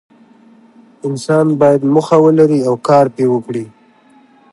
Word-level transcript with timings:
انسان 1.07 1.47
باید 1.59 1.81
موخه 1.93 2.17
ولري 2.25 2.59
او 2.67 2.73
کار 2.87 3.05
پرې 3.15 3.25
وکړي. 3.33 3.65